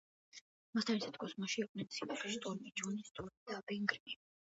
მასთან 0.77 0.97
ერთად 1.01 1.19
კოსმოსში 1.25 1.63
იყვნენ 1.65 1.93
სიუზი 1.99 2.35
შტორმი, 2.39 2.75
ჯონი 2.83 3.09
შტორმი 3.13 3.51
და 3.57 3.65
ბენ 3.71 3.91
გრიმი. 3.95 4.23